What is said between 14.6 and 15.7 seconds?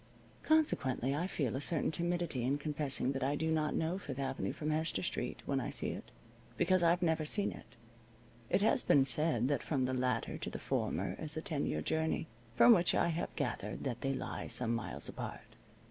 miles apart.